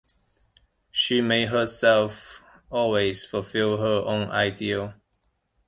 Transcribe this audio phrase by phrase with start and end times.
[0.89, 4.95] She made herself always fulfill her own ideal.